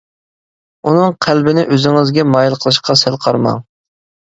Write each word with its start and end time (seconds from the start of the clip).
ئۇنىڭ 0.91 1.13
قەلبىنى 1.25 1.67
ئۆزىڭىزگە 1.75 2.27
مايىل 2.31 2.59
قىلىشقا 2.65 2.99
سەل 3.05 3.21
قارىماڭ! 3.29 3.65